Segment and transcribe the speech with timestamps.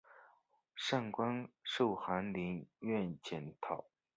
[0.75, 3.85] 散馆授翰林院检讨。